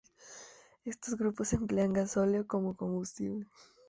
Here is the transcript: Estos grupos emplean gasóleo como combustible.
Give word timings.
Estos 0.83 1.15
grupos 1.15 1.53
emplean 1.53 1.93
gasóleo 1.93 2.47
como 2.47 2.75
combustible. 2.75 3.45